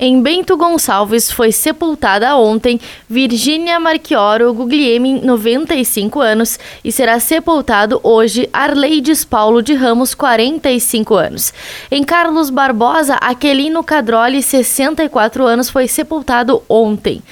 Em 0.00 0.20
Bento 0.20 0.56
Gonçalves 0.56 1.30
foi 1.30 1.52
sepultada 1.52 2.36
ontem 2.36 2.80
Virgínia 3.08 3.78
Marchioro 3.78 4.52
Guglielmi, 4.52 5.20
95 5.20 6.20
anos, 6.20 6.58
e 6.82 6.90
será 6.90 7.20
sepultado 7.20 8.00
hoje 8.02 8.50
Arleides 8.52 9.24
Paulo 9.24 9.62
de 9.62 9.72
Ramos, 9.72 10.12
45 10.12 11.14
anos. 11.14 11.54
Em 11.92 12.02
Carlos 12.02 12.50
Barbosa, 12.50 13.14
Aquelino 13.20 13.84
Cadroli, 13.84 14.42
64 14.42 15.46
anos, 15.46 15.70
foi 15.70 15.86
sepultado 15.86 16.60
ontem. 16.68 17.22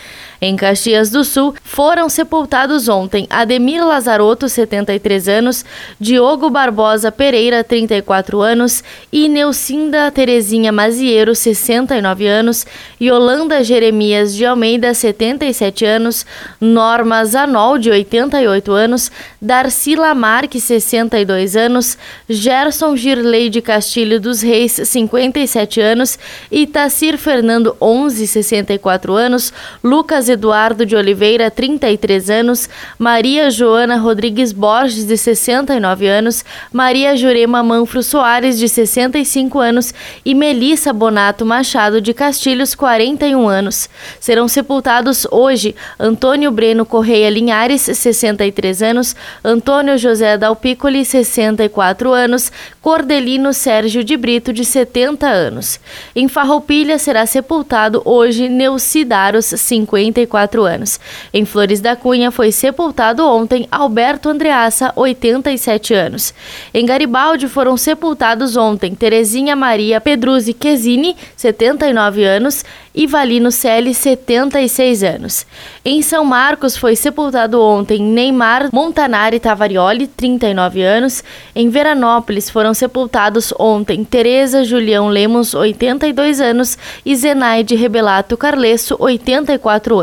Em 0.45 0.57
Caxias 0.57 1.09
do 1.09 1.23
Sul, 1.23 1.55
foram 1.63 2.09
sepultados 2.09 2.89
ontem 2.89 3.29
Ademir 3.31 3.87
Lazarotto, 3.87 4.49
73 4.49 5.29
anos, 5.29 5.65
Diogo 6.01 6.51
Barbosa 6.51 7.13
Pereira, 7.13 7.63
34 7.63 8.41
anos, 8.41 8.83
e 9.13 9.29
Neucinda 9.29 10.11
Terezinha 10.11 10.73
Maziero, 10.73 11.33
69 11.33 12.27
anos, 12.27 12.67
Yolanda 13.01 13.63
Jeremias 13.63 14.35
de 14.35 14.45
Almeida, 14.45 14.93
77 14.93 15.85
anos, 15.85 16.27
Norma 16.61 17.25
Zanol, 17.25 17.79
de 17.79 17.93
88 17.93 18.73
anos, 18.73 19.13
Darcy 19.41 19.95
Lamarque, 19.95 20.61
62 20.61 21.55
anos, 21.55 21.97
Gerson 22.29 22.97
Girley 22.97 23.49
de 23.49 23.63
Castilho 23.63 24.21
dos 24.21 24.43
Reis, 24.43 24.73
57 24.73 25.81
anos, 25.81 26.19
Itacir 26.51 27.17
Fernando 27.17 27.77
11, 27.81 28.27
64 28.27 29.15
anos, 29.15 29.53
Lucas 29.85 30.32
Eduardo 30.33 30.85
de 30.85 30.97
Oliveira, 30.97 31.51
33 31.51 32.31
anos, 32.31 32.69
Maria 32.99 33.51
Joana 33.51 33.97
Rodrigues 33.97 34.53
Borges, 34.53 35.07
de 35.07 35.17
69 35.17 36.09
anos, 36.09 36.45
Maria 36.73 37.17
Jurema 37.17 37.63
Manfro 37.63 38.03
Soares, 38.03 38.59
de 38.59 38.69
65 38.69 39.59
anos 39.59 39.95
e 40.25 40.35
Melissa 40.35 40.93
Bonato 40.93 41.45
Machado 41.45 42.01
de 42.01 42.15
Castilhos, 42.15 42.75
41 42.75 43.49
anos. 43.49 43.89
Serão 44.19 44.49
sepultados 44.49 45.27
hoje 45.31 45.75
Antônio 45.99 46.51
Breno 46.51 46.87
Correia 46.87 47.31
Linhares, 47.31 47.83
63 47.83 48.83
anos, 48.83 49.17
Antônio 49.45 49.99
José 49.99 50.39
Dalpicoli, 50.39 51.05
64 51.05 52.13
anos, 52.13 52.51
Cordelino 52.81 53.53
Sérgio 53.53 54.03
de 54.03 54.17
Brito, 54.17 54.53
de 54.53 54.65
70 54.65 55.29
anos. 55.29 55.79
Em 56.15 56.29
Farroupilha 56.29 56.99
será 56.99 57.27
sepultado 57.27 58.03
hoje 58.05 58.49
Neucidaros, 58.49 59.47
54 59.47 60.22
84 60.23 60.65
anos. 60.65 61.01
Em 61.33 61.45
Flores 61.45 61.81
da 61.81 61.97
Cunha 61.97 62.31
foi 62.31 62.53
sepultado 62.53 63.27
ontem 63.27 63.67
Alberto 63.71 64.29
Andreassa, 64.29 64.93
87 64.95 65.95
anos. 65.95 66.35
Em 66.73 66.85
Garibaldi 66.87 67.49
foram 67.49 67.77
sepultados 67.77 68.57
ontem 68.57 68.95
Terezinha 68.95 69.57
Maria 69.57 70.01
Pedruzzi 70.01 70.53
Quesini, 70.53 71.17
79 71.37 72.25
anos, 72.25 72.65
e 72.95 73.07
Valino 73.07 73.51
Selle, 73.51 73.95
76 73.95 75.03
anos. 75.03 75.47
Em 75.85 76.03
São 76.03 76.25
Marcos 76.25 76.77
foi 76.77 76.95
sepultado 76.95 77.61
ontem 77.61 78.03
Neymar 78.03 78.69
Montanari 78.73 79.41
Tavarioli, 79.41 80.07
39 80.07 80.83
anos. 80.83 81.25
Em 81.55 81.69
Veranópolis 81.69 82.51
foram 82.51 82.75
sepultados 82.75 83.53
ontem 83.59 84.05
Tereza 84.05 84.65
Julião 84.65 85.09
Lemos, 85.09 85.55
82 85.55 86.41
anos, 86.41 86.79
e 87.05 87.17
Zenaide 87.17 87.75
Rebelato 87.75 88.37
Carlesso, 88.37 88.97
84 88.99 89.99
anos. 89.99 90.02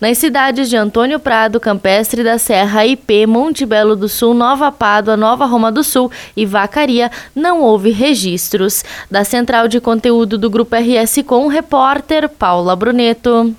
Nas 0.00 0.18
cidades 0.18 0.68
de 0.68 0.76
Antônio 0.76 1.18
Prado, 1.18 1.60
Campestre 1.60 2.22
da 2.22 2.38
Serra, 2.38 2.86
IP, 2.86 3.26
Monte 3.26 3.64
Belo 3.64 3.96
do 3.96 4.08
Sul, 4.08 4.34
Nova 4.34 4.70
Pádua, 4.70 5.16
Nova 5.16 5.46
Roma 5.46 5.70
do 5.72 5.82
Sul 5.82 6.10
e 6.36 6.44
Vacaria 6.44 7.10
não 7.34 7.62
houve 7.62 7.90
registros. 7.90 8.84
Da 9.10 9.24
central 9.24 9.68
de 9.68 9.80
conteúdo 9.80 10.36
do 10.36 10.50
Grupo 10.50 10.76
RS 10.76 11.22
Com, 11.26 11.46
repórter 11.46 11.70
repórter 11.90 12.28
Paula 12.28 12.74
Bruneto. 12.74 13.54